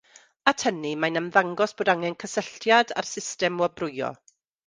[0.51, 4.13] At hynny, mae'n ymddangos bod angen cysylltiad â'r system wobrwyo.